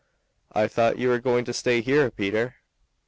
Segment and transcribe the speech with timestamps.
[0.51, 2.55] "I thought you were going to stay here, Peter."